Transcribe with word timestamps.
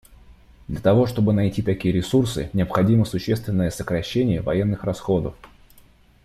Для 0.67 0.81
того, 0.81 1.05
чтобы 1.05 1.31
найти 1.31 1.61
такие 1.61 1.93
ресурсы, 1.93 2.49
необходимо 2.53 3.05
существенное 3.05 3.69
сокращение 3.69 4.41
военных 4.41 4.83
расходов. 4.83 5.35